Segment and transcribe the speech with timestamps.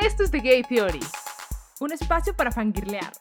[0.00, 1.00] Esto es The Gay Theory.
[1.80, 3.12] Un espacio para fangirlear.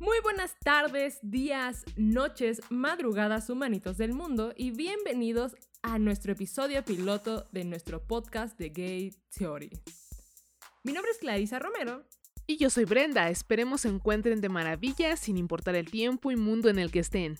[0.00, 7.46] Muy buenas tardes, días, noches, madrugadas, humanitos del mundo y bienvenidos a nuestro episodio piloto
[7.52, 9.70] de nuestro podcast The Gay Theory.
[10.82, 12.02] Mi nombre es Clarisa Romero.
[12.48, 16.68] Y yo soy Brenda, esperemos se encuentren de maravilla sin importar el tiempo y mundo
[16.68, 17.38] en el que estén.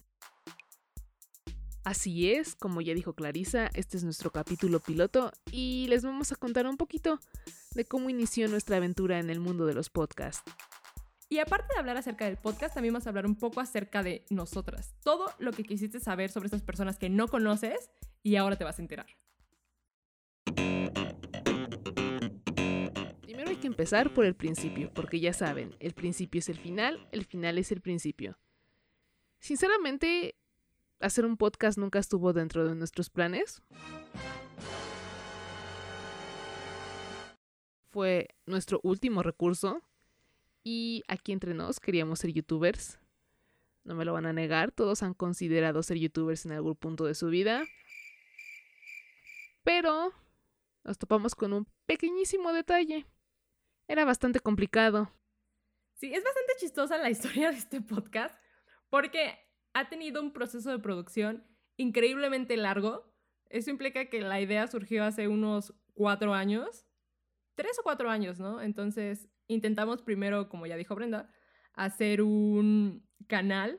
[1.87, 6.35] Así es, como ya dijo Clarisa, este es nuestro capítulo piloto y les vamos a
[6.35, 7.21] contar un poquito
[7.77, 10.43] de cómo inició nuestra aventura en el mundo de los podcasts.
[11.29, 14.25] Y aparte de hablar acerca del podcast, también vamos a hablar un poco acerca de
[14.31, 14.97] nosotras.
[15.05, 17.89] Todo lo que quisiste saber sobre estas personas que no conoces
[18.25, 19.07] y ahora te vas a enterar.
[23.23, 27.07] Primero hay que empezar por el principio, porque ya saben, el principio es el final,
[27.13, 28.37] el final es el principio.
[29.39, 30.35] Sinceramente,
[31.01, 33.63] hacer un podcast nunca estuvo dentro de nuestros planes.
[37.91, 39.83] Fue nuestro último recurso
[40.63, 42.99] y aquí entre nos queríamos ser youtubers.
[43.85, 47.15] No me lo van a negar, todos han considerado ser youtubers en algún punto de
[47.15, 47.65] su vida.
[49.63, 50.13] Pero
[50.85, 53.07] nos topamos con un pequeñísimo detalle.
[53.89, 55.11] Era bastante complicado.
[55.95, 58.37] Sí, es bastante chistosa la historia de este podcast
[58.91, 59.46] porque
[59.77, 61.45] ha tenido un proceso de producción
[61.77, 63.13] increíblemente largo.
[63.51, 66.87] Eso implica que la idea surgió hace unos cuatro años,
[67.57, 68.63] tres o cuatro años, ¿no?
[68.63, 71.29] Entonces intentamos primero, como ya dijo Brenda,
[71.75, 73.79] hacer un canal,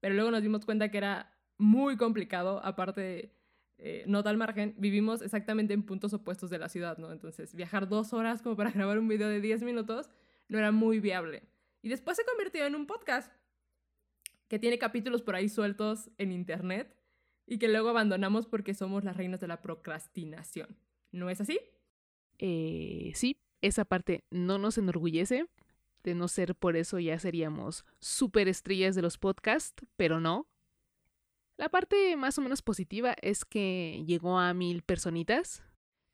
[0.00, 3.34] pero luego nos dimos cuenta que era muy complicado, aparte,
[3.78, 7.10] eh, nota al margen, vivimos exactamente en puntos opuestos de la ciudad, ¿no?
[7.10, 10.10] Entonces viajar dos horas como para grabar un video de diez minutos
[10.48, 11.48] no era muy viable.
[11.80, 13.32] Y después se convirtió en un podcast
[14.48, 16.96] que tiene capítulos por ahí sueltos en internet
[17.46, 20.76] y que luego abandonamos porque somos las reinas de la procrastinación.
[21.12, 21.60] ¿No es así?
[22.38, 25.46] Eh, sí, esa parte no nos enorgullece.
[26.04, 30.46] De no ser por eso ya seríamos super estrellas de los podcasts, pero no.
[31.56, 35.62] La parte más o menos positiva es que llegó a mil personitas.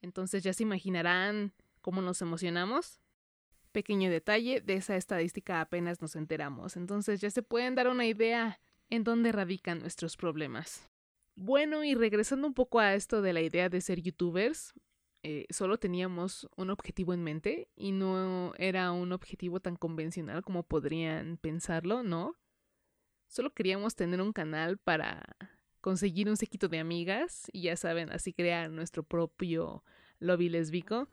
[0.00, 1.53] Entonces ya se imaginarán
[1.83, 3.04] cómo nos emocionamos
[3.75, 8.61] pequeño detalle, de esa estadística apenas nos enteramos, entonces ya se pueden dar una idea
[8.89, 10.89] en dónde radican nuestros problemas.
[11.37, 14.73] Bueno, y regresando un poco a esto de la idea de ser youtubers,
[15.25, 20.62] eh, solo teníamos un objetivo en mente y no era un objetivo tan convencional como
[20.62, 22.37] podrían pensarlo, ¿no?
[23.27, 25.25] Solo queríamos tener un canal para
[25.81, 29.83] conseguir un sequito de amigas y ya saben, así crear nuestro propio
[30.21, 31.09] lobby lesbico.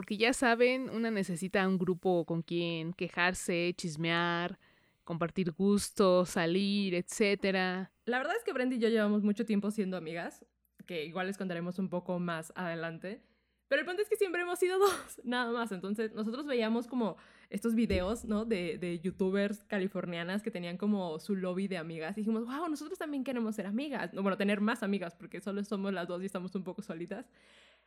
[0.00, 4.58] Porque ya saben, una necesita un grupo con quien quejarse, chismear,
[5.04, 7.86] compartir gustos, salir, etc.
[8.06, 10.42] La verdad es que Brenda y yo llevamos mucho tiempo siendo amigas,
[10.86, 13.20] que igual les contaremos un poco más adelante.
[13.68, 15.70] Pero el punto es que siempre hemos sido dos, nada más.
[15.70, 17.18] Entonces, nosotros veíamos como
[17.50, 18.46] estos videos, ¿no?
[18.46, 22.16] De, de youtubers californianas que tenían como su lobby de amigas.
[22.16, 24.14] Y dijimos, wow, nosotros también queremos ser amigas.
[24.14, 27.26] Bueno, tener más amigas, porque solo somos las dos y estamos un poco solitas.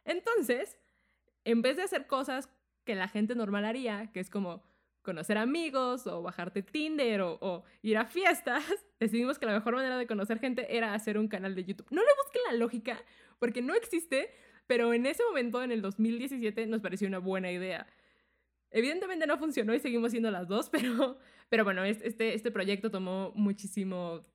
[0.05, 0.77] Entonces,
[1.45, 2.49] en vez de hacer cosas
[2.83, 4.63] que la gente normal haría, que es como
[5.01, 8.63] conocer amigos o bajarte Tinder o, ir a fiestas,
[8.99, 11.87] decidimos que la mejor manera de conocer gente era hacer un canal de YouTube.
[11.91, 12.97] No le busquen la lógica
[13.37, 14.29] porque no existe,
[14.65, 17.85] pero en ese momento, en el 2017, nos pareció una buena idea.
[18.71, 23.31] Evidentemente no funcionó y seguimos siendo las dos, pero, pero bueno, este, este proyecto tomó
[23.35, 24.25] muchísimo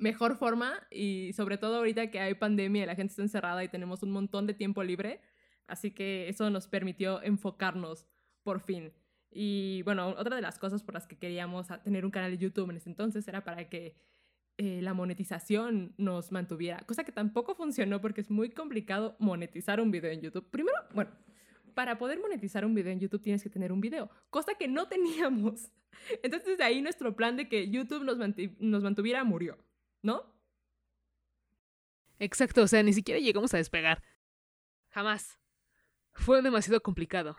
[0.00, 3.68] mejor forma y sobre todo ahorita que hay pandemia y la gente está encerrada y
[3.68, 5.20] tenemos un montón de tiempo libre,
[5.68, 8.06] Así que eso nos permitió enfocarnos
[8.42, 8.92] por fin.
[9.30, 12.70] Y bueno, otra de las cosas por las que queríamos tener un canal de YouTube
[12.70, 13.94] en ese entonces era para que
[14.56, 19.90] eh, la monetización nos mantuviera, cosa que tampoco funcionó porque es muy complicado monetizar un
[19.90, 20.50] video en YouTube.
[20.50, 21.10] Primero, bueno,
[21.74, 24.88] para poder monetizar un video en YouTube tienes que tener un video, cosa que no
[24.88, 25.70] teníamos.
[26.22, 28.18] Entonces de ahí nuestro plan de que YouTube nos,
[28.58, 29.58] nos mantuviera murió,
[30.02, 30.24] ¿no?
[32.18, 34.02] Exacto, o sea, ni siquiera llegamos a despegar.
[34.88, 35.38] Jamás.
[36.18, 37.36] Fue demasiado complicado.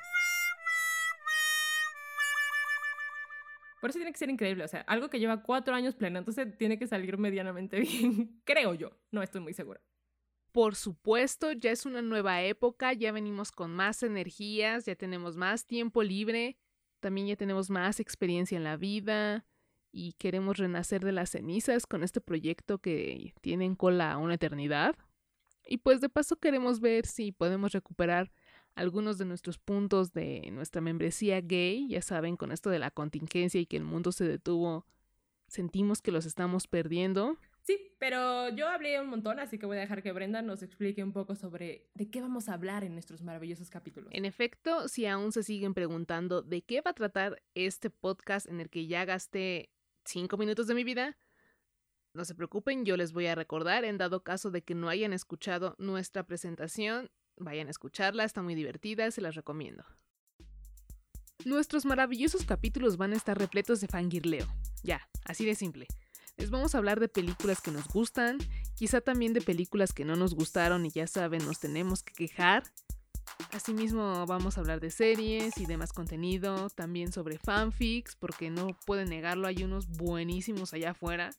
[3.80, 6.78] Por eso tiene que ser increíble, o sea, algo que lleva cuatro años entonces tiene
[6.78, 9.82] que salir medianamente bien, creo yo, no estoy muy segura.
[10.52, 15.66] Por supuesto, ya es una nueva época, ya venimos con más energías, ya tenemos más
[15.66, 16.58] tiempo libre,
[17.00, 19.46] también ya tenemos más experiencia en la vida
[19.92, 24.96] y queremos renacer de las cenizas con este proyecto que tiene en cola una eternidad.
[25.66, 28.32] Y pues de paso queremos ver si podemos recuperar
[28.80, 33.60] algunos de nuestros puntos de nuestra membresía gay, ya saben, con esto de la contingencia
[33.60, 34.86] y que el mundo se detuvo,
[35.48, 37.38] sentimos que los estamos perdiendo.
[37.62, 41.04] Sí, pero yo hablé un montón, así que voy a dejar que Brenda nos explique
[41.04, 44.10] un poco sobre de qué vamos a hablar en nuestros maravillosos capítulos.
[44.14, 48.62] En efecto, si aún se siguen preguntando de qué va a tratar este podcast en
[48.62, 49.72] el que ya gasté
[50.06, 51.18] cinco minutos de mi vida,
[52.14, 55.12] no se preocupen, yo les voy a recordar, en dado caso de que no hayan
[55.12, 59.84] escuchado nuestra presentación, vayan a escucharla, está muy divertida, se las recomiendo.
[61.46, 64.46] Nuestros maravillosos capítulos van a estar repletos de fangirleo.
[64.84, 65.88] Ya, así de simple.
[66.38, 68.38] Les vamos a hablar de películas que nos gustan,
[68.76, 72.64] quizá también de películas que no nos gustaron y ya saben, nos tenemos que quejar.
[73.52, 79.10] Asimismo vamos a hablar de series y demás contenido, también sobre fanfics, porque no pueden
[79.10, 81.32] negarlo, hay unos buenísimos allá afuera.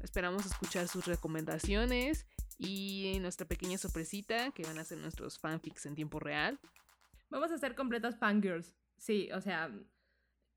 [0.00, 2.26] Esperamos escuchar sus recomendaciones
[2.58, 6.58] y nuestra pequeña sorpresita que van a ser nuestros fanfics en tiempo real.
[7.28, 8.76] Vamos a ser completas fangirls.
[8.96, 9.70] Sí, o sea,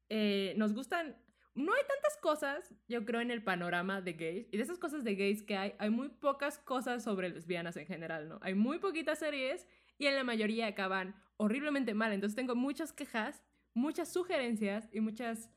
[0.09, 1.15] eh, nos gustan
[1.59, 4.47] no hay tantas cosas, yo creo, en el panorama de gays.
[4.51, 7.85] Y de esas cosas de gays que hay, hay muy pocas cosas sobre lesbianas en
[7.85, 8.39] general, ¿no?
[8.41, 9.67] Hay muy poquitas series
[9.97, 12.13] y en la mayoría acaban horriblemente mal.
[12.13, 13.43] Entonces tengo muchas quejas,
[13.73, 15.49] muchas sugerencias y muchas...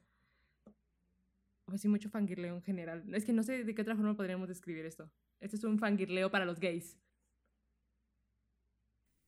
[1.67, 3.05] Pues sí, mucho fangirleo en general.
[3.15, 5.11] Es que no sé de qué otra forma podríamos describir esto.
[5.43, 6.97] Este es un fangirleo para los gays.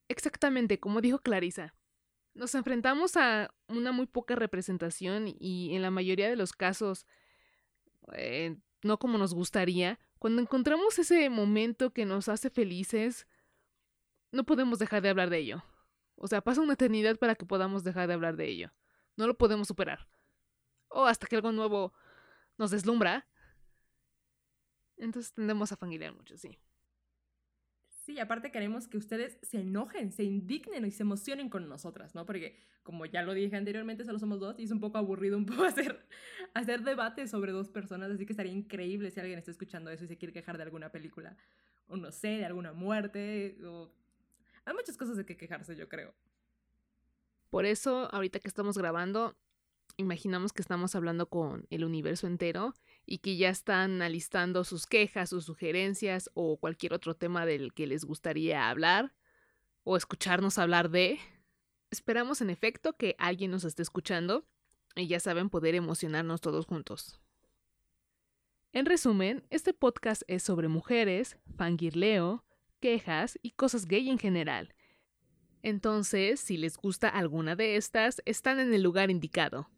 [0.09, 1.75] Exactamente, como dijo Clarisa
[2.35, 7.07] nos enfrentamos a una muy poca representación y en la mayoría de los casos
[8.13, 9.99] eh, no como nos gustaría.
[10.19, 13.27] Cuando encontramos ese momento que nos hace felices,
[14.33, 15.65] no podemos dejar de hablar de ello.
[16.17, 18.73] O sea, pasa una eternidad para que podamos dejar de hablar de ello.
[19.17, 20.09] No lo podemos superar.
[20.89, 21.93] O hasta que algo nuevo
[22.59, 23.27] nos deslumbra.
[24.96, 26.58] Entonces tendemos a familiar mucho, sí.
[28.05, 32.26] Sí, aparte queremos que ustedes se enojen, se indignen y se emocionen con nosotras, ¿no?
[32.26, 35.46] Porque, como ya lo dije anteriormente, solo somos dos y es un poco aburrido un
[35.46, 36.06] poco hacer,
[36.52, 40.08] hacer debate sobre dos personas, así que estaría increíble si alguien está escuchando eso y
[40.08, 41.37] se quiere quejar de alguna película,
[41.87, 43.91] o no sé, de alguna muerte, o...
[44.67, 46.14] Hay muchas cosas de que quejarse, yo creo.
[47.50, 49.37] Por eso, ahorita que estamos grabando,
[49.96, 52.75] imaginamos que estamos hablando con el universo entero
[53.06, 57.87] y que ya están alistando sus quejas, sus sugerencias o cualquier otro tema del que
[57.87, 59.15] les gustaría hablar
[59.83, 61.19] o escucharnos hablar de.
[61.91, 64.47] Esperamos en efecto que alguien nos esté escuchando
[64.97, 67.21] y ya saben poder emocionarnos todos juntos.
[68.73, 72.45] En resumen, este podcast es sobre mujeres, fangirleo,
[72.81, 74.75] quejas y cosas gay en general.
[75.62, 79.71] Entonces, si les gusta alguna de estas, están en el lugar indicado.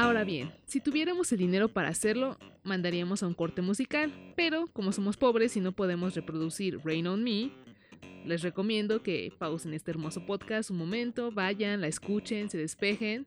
[0.00, 4.92] Ahora bien, si tuviéramos el dinero para hacerlo, mandaríamos a un corte musical, pero como
[4.92, 7.50] somos pobres y no podemos reproducir Rain on Me,
[8.24, 13.26] les recomiendo que pausen este hermoso podcast un momento, vayan, la escuchen, se despejen.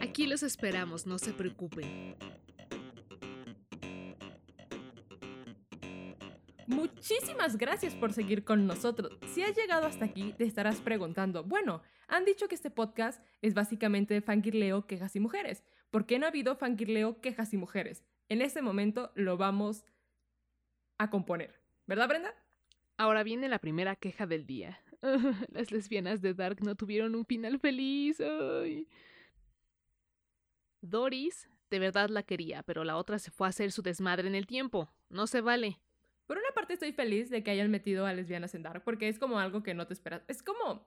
[0.00, 2.16] Aquí los esperamos, no se preocupen.
[6.68, 9.18] Muchísimas gracias por seguir con nosotros.
[9.32, 13.54] Si has llegado hasta aquí, te estarás preguntando, bueno, han dicho que este podcast es
[13.54, 15.64] básicamente fangirleo, quejas y mujeres.
[15.90, 18.04] ¿Por qué no ha habido fangirleo, quejas y mujeres?
[18.28, 19.86] En este momento lo vamos
[20.98, 21.58] a componer.
[21.86, 22.34] ¿Verdad, Brenda?
[22.98, 24.78] Ahora viene la primera queja del día.
[25.48, 28.18] Las lesbianas de Dark no tuvieron un final feliz.
[30.82, 34.34] Doris de verdad la quería, pero la otra se fue a hacer su desmadre en
[34.34, 34.90] el tiempo.
[35.08, 35.80] No se vale.
[36.28, 39.18] Por una parte estoy feliz de que hayan metido a lesbianas en Dark, porque es
[39.18, 40.22] como algo que no te esperas.
[40.28, 40.86] Es como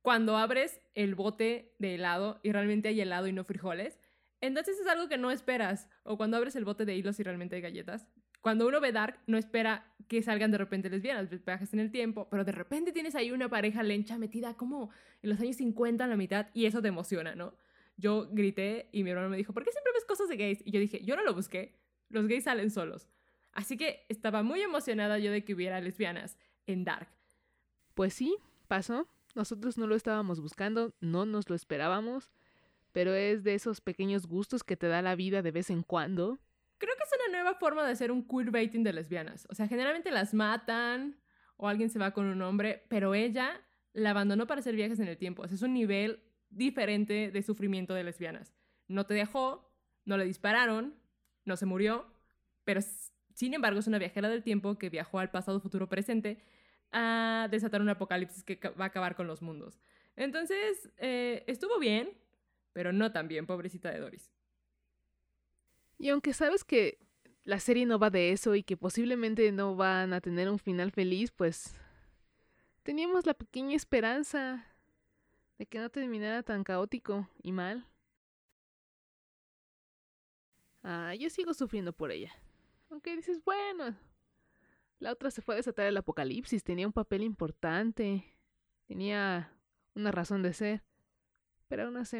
[0.00, 4.00] cuando abres el bote de helado y realmente hay helado y no frijoles,
[4.40, 5.86] entonces es algo que no esperas.
[6.02, 8.08] O cuando abres el bote de hilos y realmente hay galletas.
[8.40, 12.28] Cuando uno ve Dark, no espera que salgan de repente lesbianas, viajes en el tiempo,
[12.30, 14.88] pero de repente tienes ahí una pareja lencha metida como
[15.22, 17.52] en los años 50 en la mitad y eso te emociona, ¿no?
[17.98, 20.62] Yo grité y mi hermano me dijo, ¿por qué siempre ves cosas de gays?
[20.64, 23.10] Y yo dije, yo no lo busqué, los gays salen solos.
[23.52, 27.08] Así que estaba muy emocionada yo de que hubiera lesbianas en Dark.
[27.94, 28.36] Pues sí,
[28.68, 29.08] pasó.
[29.34, 32.32] Nosotros no lo estábamos buscando, no nos lo esperábamos,
[32.92, 36.38] pero es de esos pequeños gustos que te da la vida de vez en cuando.
[36.78, 39.46] Creo que es una nueva forma de hacer un queerbaiting de lesbianas.
[39.50, 41.16] O sea, generalmente las matan
[41.56, 43.60] o alguien se va con un hombre, pero ella
[43.92, 45.42] la abandonó para hacer viajes en el tiempo.
[45.42, 48.54] O sea, es un nivel diferente de sufrimiento de lesbianas.
[48.88, 49.70] No te dejó,
[50.04, 50.94] no le dispararon,
[51.44, 52.06] no se murió,
[52.64, 52.80] pero
[53.40, 56.44] sin embargo es una viajera del tiempo que viajó al pasado, futuro, presente
[56.92, 59.80] a desatar un apocalipsis que va a acabar con los mundos.
[60.14, 62.10] Entonces, eh, estuvo bien,
[62.74, 64.30] pero no tan bien, pobrecita de Doris.
[65.96, 66.98] Y aunque sabes que
[67.44, 70.90] la serie no va de eso y que posiblemente no van a tener un final
[70.90, 71.74] feliz, pues
[72.82, 74.66] teníamos la pequeña esperanza
[75.56, 77.86] de que no terminara tan caótico y mal.
[80.82, 82.34] Ah, yo sigo sufriendo por ella.
[82.90, 83.96] Aunque dices, bueno,
[84.98, 88.24] la otra se fue a desatar el apocalipsis, tenía un papel importante,
[88.86, 89.52] tenía
[89.94, 90.82] una razón de ser.
[91.68, 92.18] Pero aún así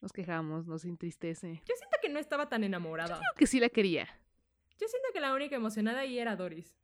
[0.00, 1.62] nos quejamos, nos entristece.
[1.64, 3.14] Yo siento que no estaba tan enamorada.
[3.14, 4.06] Yo creo que sí la quería.
[4.78, 6.76] Yo siento que la única emocionada ahí era Doris.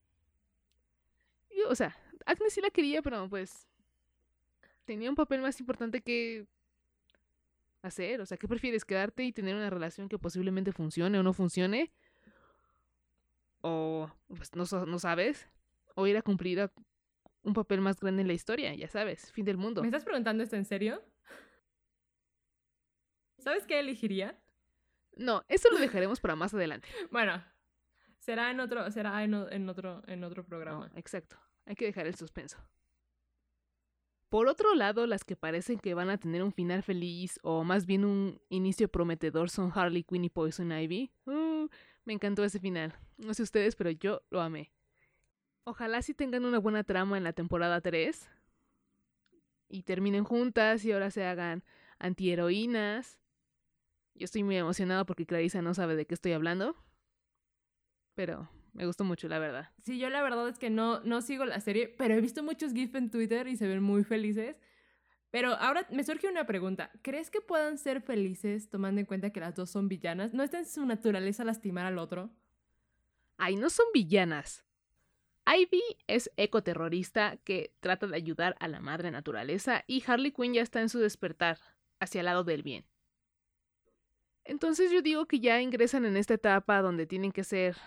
[1.50, 3.68] Yo, o sea, Agnes sí la quería, pero pues
[4.84, 6.46] tenía un papel más importante que
[7.82, 8.20] hacer.
[8.20, 8.84] O sea, ¿qué prefieres?
[8.84, 11.92] ¿Quedarte y tener una relación que posiblemente funcione o no funcione?
[13.62, 15.48] O pues no, no sabes.
[15.94, 16.70] O ir a cumplir
[17.42, 19.82] un papel más grande en la historia, ya sabes, fin del mundo.
[19.82, 21.02] ¿Me estás preguntando esto en serio?
[23.38, 24.38] ¿Sabes qué elegiría?
[25.16, 26.88] No, eso lo dejaremos para más adelante.
[27.10, 27.44] Bueno,
[28.18, 29.34] será en otro, será en,
[29.68, 30.90] otro, en otro programa.
[30.94, 31.36] exacto.
[31.66, 32.58] Hay que dejar el suspenso.
[34.28, 37.84] Por otro lado, las que parecen que van a tener un final feliz o más
[37.84, 41.12] bien un inicio prometedor son Harley Quinn y Poison Ivy.
[41.26, 41.32] Uh,
[42.04, 42.94] me encantó ese final.
[43.16, 44.72] No sé ustedes, pero yo lo amé.
[45.64, 48.28] Ojalá sí tengan una buena trama en la temporada 3
[49.68, 51.64] y terminen juntas y ahora se hagan
[51.98, 53.18] antiheroínas.
[54.14, 56.76] Yo estoy muy emocionada porque Clarissa no sabe de qué estoy hablando.
[58.14, 59.70] Pero me gustó mucho, la verdad.
[59.84, 62.72] Sí, yo la verdad es que no, no sigo la serie, pero he visto muchos
[62.72, 64.56] GIFs en Twitter y se ven muy felices.
[65.32, 66.90] Pero ahora me surge una pregunta.
[67.00, 70.34] ¿Crees que puedan ser felices tomando en cuenta que las dos son villanas?
[70.34, 72.30] ¿No está en su naturaleza lastimar al otro?
[73.38, 74.62] Ay, no son villanas.
[75.46, 80.60] Ivy es ecoterrorista que trata de ayudar a la madre naturaleza y Harley Quinn ya
[80.60, 81.58] está en su despertar
[81.98, 82.84] hacia el lado del bien.
[84.44, 87.78] Entonces yo digo que ya ingresan en esta etapa donde tienen que ser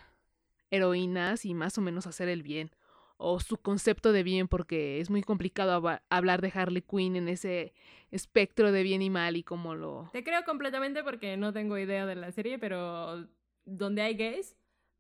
[0.72, 2.72] heroínas y más o menos hacer el bien,
[3.18, 7.74] o su concepto de bien, porque es muy complicado hablar de Harley Quinn en ese
[8.12, 10.10] espectro de bien y mal y cómo lo...
[10.12, 13.28] Te creo completamente porque no tengo idea de la serie, pero
[13.66, 14.56] donde hay gays,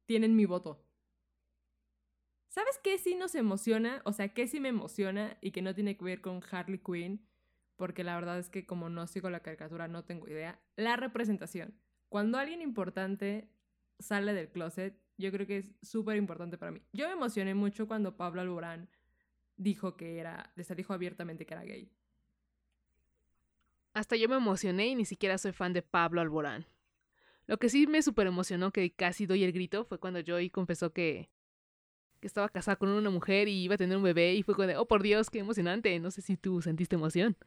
[0.06, 0.82] tienen mi voto.
[2.48, 4.02] ¿Sabes qué sí nos emociona?
[4.06, 7.28] O sea, qué sí me emociona y que no tiene que ver con Harley Quinn,
[7.76, 10.60] porque la verdad es que como no sigo la caricatura no tengo idea.
[10.78, 11.78] La representación.
[12.08, 13.50] Cuando alguien importante
[14.00, 16.82] sale del closet, yo creo que es súper importante para mí.
[16.94, 18.90] Yo me emocioné mucho cuando Pablo Alborán
[19.58, 21.92] dijo que era, dijo abiertamente que era gay.
[23.94, 26.66] Hasta yo me emocioné y ni siquiera soy fan de Pablo Alborán.
[27.48, 30.92] Lo que sí me súper emocionó, que casi doy el grito, fue cuando Joey confesó
[30.92, 31.30] que,
[32.20, 34.82] que estaba casada con una mujer y iba a tener un bebé y fue cuando,
[34.82, 35.98] oh por Dios, qué emocionante.
[36.00, 37.38] No sé si tú sentiste emoción.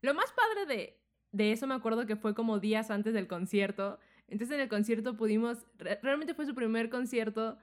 [0.00, 1.00] Lo más padre de,
[1.32, 3.98] de eso me acuerdo que fue como días antes del concierto
[4.30, 7.58] entonces en el concierto pudimos, realmente fue su primer concierto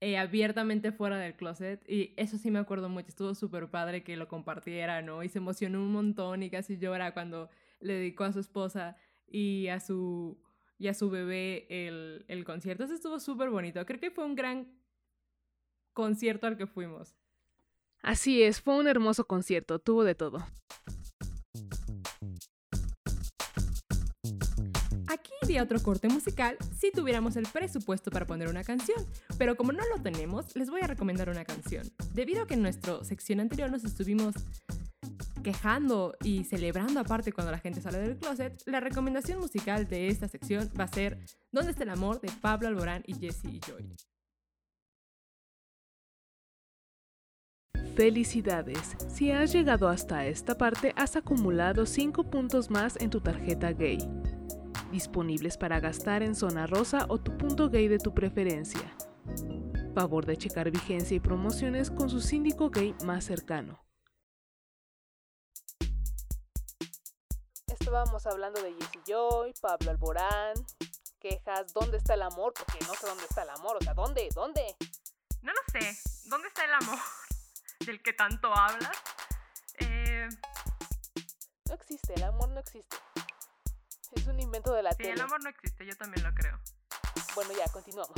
[0.00, 4.16] eh, abiertamente fuera del closet y eso sí me acuerdo mucho, estuvo súper padre que
[4.16, 5.22] lo compartiera, ¿no?
[5.22, 7.48] Y se emocionó un montón y casi llora cuando
[7.80, 10.40] le dedicó a su esposa y a su,
[10.78, 12.84] y a su bebé el, el concierto.
[12.84, 14.68] Eso estuvo súper bonito, creo que fue un gran
[15.92, 17.16] concierto al que fuimos.
[18.02, 20.46] Así es, fue un hermoso concierto, tuvo de todo.
[25.56, 28.98] Otro corte musical si tuviéramos el presupuesto para poner una canción,
[29.38, 31.90] pero como no lo tenemos, les voy a recomendar una canción.
[32.12, 34.34] Debido a que en nuestra sección anterior nos estuvimos
[35.42, 40.28] quejando y celebrando aparte cuando la gente sale del closet, la recomendación musical de esta
[40.28, 41.18] sección va a ser
[41.50, 42.20] ¿Dónde está el amor?
[42.20, 43.96] de Pablo Alborán y Jesse y Joy.
[47.96, 53.72] Felicidades, si has llegado hasta esta parte has acumulado 5 puntos más en tu tarjeta
[53.72, 53.98] gay
[54.90, 58.96] disponibles para gastar en zona rosa o tu punto gay de tu preferencia.
[59.94, 63.80] Favor de checar vigencia y promociones con su síndico gay más cercano.
[67.66, 70.54] Estábamos hablando de Jesse Joy, Pablo Alborán,
[71.18, 72.52] quejas, ¿dónde está el amor?
[72.52, 74.28] Porque no sé dónde está el amor, o sea, ¿dónde?
[74.34, 74.76] ¿Dónde?
[75.42, 76.98] No lo sé, ¿dónde está el amor
[77.86, 78.96] del que tanto hablas?
[79.80, 80.28] Eh...
[81.68, 82.96] No existe, el amor no existe.
[84.12, 86.58] Es un invento de la sí, el amor no existe, yo también lo creo.
[87.34, 88.14] Bueno, ya, continuamos.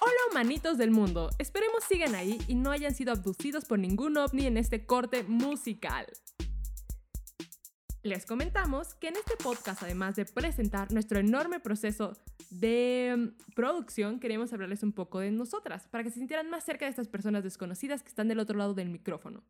[0.00, 4.46] Hola humanitos del mundo, esperemos sigan ahí y no hayan sido abducidos por ningún ovni
[4.46, 6.06] en este corte musical.
[8.02, 12.16] Les comentamos que en este podcast, además de presentar nuestro enorme proceso
[12.50, 16.86] de mm, producción, queremos hablarles un poco de nosotras, para que se sintieran más cerca
[16.86, 19.42] de estas personas desconocidas que están del otro lado del micrófono.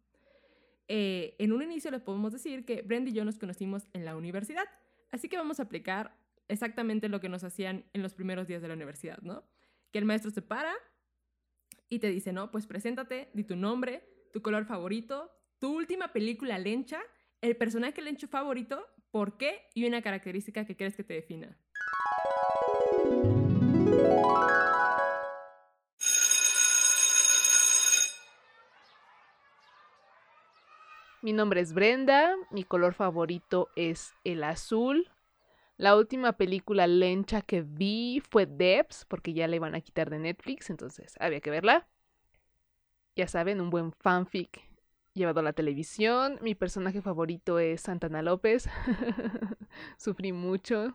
[0.88, 4.16] Eh, en un inicio les podemos decir que Brenda y yo nos conocimos en la
[4.16, 4.64] universidad,
[5.10, 6.16] así que vamos a aplicar
[6.48, 9.44] exactamente lo que nos hacían en los primeros días de la universidad, ¿no?
[9.92, 10.74] Que el maestro se para
[11.90, 14.02] y te dice, no, pues preséntate, di tu nombre,
[14.32, 17.00] tu color favorito, tu última película lencha
[17.40, 21.56] el personaje lencho favorito, por qué y una característica que crees que te defina.
[31.20, 35.10] Mi nombre es Brenda, mi color favorito es el azul.
[35.76, 40.20] La última película lencha que vi fue Debs, porque ya la iban a quitar de
[40.20, 41.88] Netflix, entonces había que verla.
[43.16, 44.62] Ya saben, un buen fanfic
[45.12, 46.38] llevado a la televisión.
[46.40, 48.68] Mi personaje favorito es Santana López.
[49.98, 50.94] Sufrí mucho,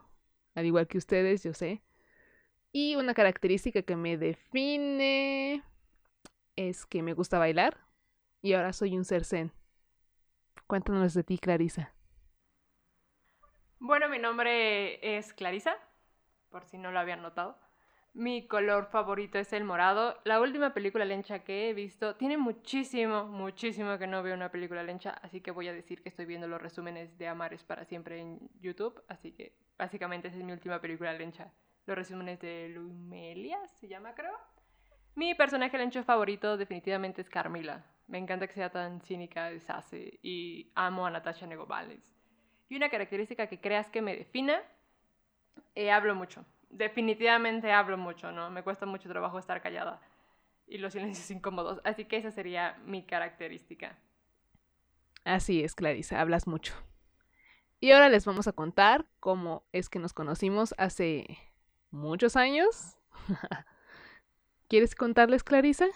[0.55, 1.81] al igual que ustedes, yo sé.
[2.71, 5.63] Y una característica que me define
[6.55, 7.77] es que me gusta bailar
[8.41, 9.51] y ahora soy un ser zen.
[10.73, 11.93] Cuéntanos de ti, Clarisa.
[13.77, 15.77] Bueno, mi nombre es Clarisa,
[16.49, 17.59] por si no lo habían notado.
[18.15, 20.19] Mi color favorito es el morado.
[20.23, 24.81] La última película lencha que he visto, tiene muchísimo, muchísimo que no veo una película
[24.81, 28.19] lencha, así que voy a decir que estoy viendo los resúmenes de Amares para siempre
[28.19, 31.53] en YouTube, así que básicamente esa es mi última película lencha.
[31.85, 34.39] Los resúmenes de Lumelia, se llama creo.
[35.13, 37.85] Mi personaje lencho favorito definitivamente es Carmila.
[38.13, 42.13] Me encanta que sea tan cínica, deshace y amo a Natasha Negovales.
[42.69, 44.61] Y una característica que creas que me defina,
[45.73, 46.45] eh, hablo mucho.
[46.69, 48.51] Definitivamente hablo mucho, ¿no?
[48.51, 49.99] Me cuesta mucho trabajo estar callada
[50.67, 51.81] y los silencios incómodos.
[51.85, 53.97] Así que esa sería mi característica.
[55.23, 56.75] Así es, Clarisa, hablas mucho.
[57.79, 61.39] Y ahora les vamos a contar cómo es que nos conocimos hace
[61.89, 62.95] muchos años.
[64.67, 65.87] ¿Quieres contarles, Clarisa?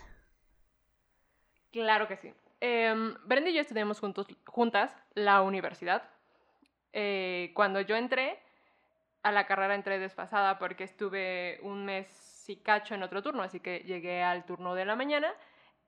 [1.78, 2.34] Claro que sí.
[2.60, 6.10] Eh, Brenda y yo estudiamos juntos, juntas la universidad.
[6.92, 8.40] Eh, cuando yo entré
[9.22, 13.60] a la carrera entré desfasada porque estuve un mes y cacho en otro turno, así
[13.60, 15.32] que llegué al turno de la mañana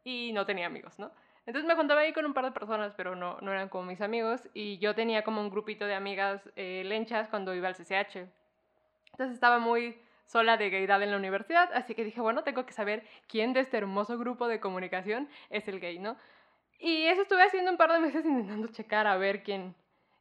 [0.03, 1.11] y no tenía amigos, ¿no?
[1.47, 4.01] Entonces me contaba ahí con un par de personas, pero no, no eran como mis
[4.01, 8.27] amigos, y yo tenía como un grupito de amigas eh, lenchas cuando iba al CCH.
[9.13, 12.73] Entonces estaba muy sola de gaydad en la universidad, así que dije, bueno, tengo que
[12.73, 16.17] saber quién de este hermoso grupo de comunicación es el gay, ¿no?
[16.77, 19.75] Y eso estuve haciendo un par de meses intentando checar a ver quién,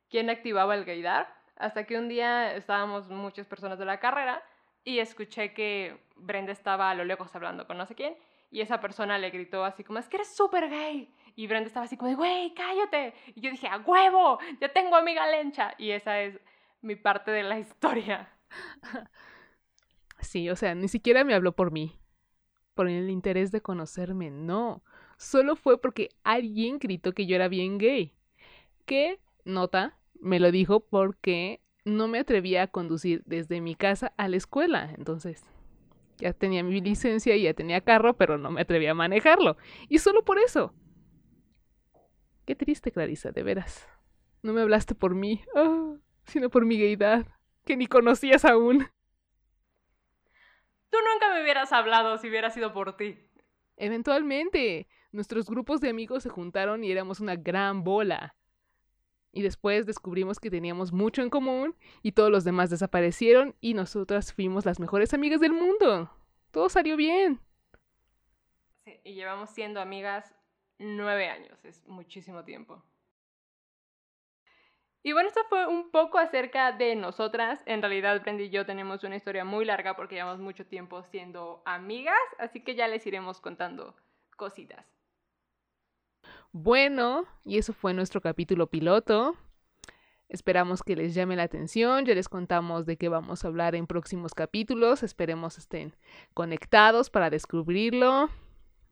[0.09, 4.42] quién activaba el gaydar, hasta que un día estábamos muchas personas de la carrera
[4.83, 8.16] y escuché que Brenda estaba a lo lejos hablando con no sé quién,
[8.51, 11.14] y esa persona le gritó así como, es que eres súper gay.
[11.37, 13.12] Y Brenda estaba así como güey, cállate.
[13.35, 15.75] Y yo dije, a huevo, ya tengo amiga lencha.
[15.77, 16.40] Y esa es
[16.81, 18.33] mi parte de la historia.
[20.20, 21.98] Sí, o sea, ni siquiera me habló por mí,
[22.74, 24.83] por el interés de conocerme, no.
[25.16, 28.14] Solo fue porque alguien gritó que yo era bien gay.
[28.87, 29.98] ¿Qué nota?
[30.20, 34.92] Me lo dijo porque no me atrevía a conducir desde mi casa a la escuela.
[34.96, 35.44] Entonces,
[36.18, 39.57] ya tenía mi licencia y ya tenía carro, pero no me atrevía a manejarlo.
[39.88, 40.74] Y solo por eso.
[42.44, 43.87] Qué triste, Clarisa, de veras.
[44.42, 47.26] No me hablaste por mí, oh, sino por mi gaydad,
[47.64, 48.87] que ni conocías aún.
[50.90, 53.18] Tú nunca me hubieras hablado si hubiera sido por ti.
[53.77, 58.35] Eventualmente, nuestros grupos de amigos se juntaron y éramos una gran bola.
[59.31, 64.33] Y después descubrimos que teníamos mucho en común y todos los demás desaparecieron y nosotras
[64.33, 66.11] fuimos las mejores amigas del mundo.
[66.51, 67.40] Todo salió bien.
[68.85, 70.35] Sí, y llevamos siendo amigas
[70.79, 72.83] nueve años, es muchísimo tiempo.
[75.03, 77.63] Y bueno, esto fue un poco acerca de nosotras.
[77.67, 81.63] En realidad, Brenda y yo tenemos una historia muy larga porque llevamos mucho tiempo siendo
[81.65, 83.95] amigas, así que ya les iremos contando
[84.37, 84.85] cositas.
[86.53, 89.37] Bueno, y eso fue nuestro capítulo piloto.
[90.29, 93.87] Esperamos que les llame la atención, ya les contamos de qué vamos a hablar en
[93.87, 95.95] próximos capítulos, esperemos estén
[96.35, 98.29] conectados para descubrirlo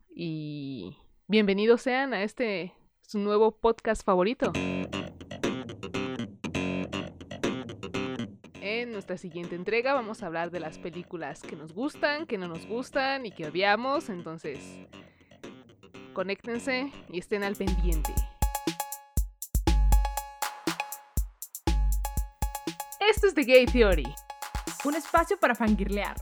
[0.09, 4.51] y bienvenidos sean a este su nuevo podcast favorito.
[8.87, 12.47] En nuestra siguiente entrega vamos a hablar de las películas que nos gustan, que no
[12.47, 14.59] nos gustan y que odiamos, entonces
[16.13, 18.13] conéctense y estén al pendiente.
[23.01, 24.07] Esto es The Gay Theory.
[24.85, 26.15] Un espacio para fangirlear,